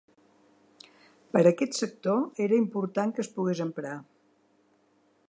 [1.35, 3.95] Per aquest sector era important que es pogués emprar.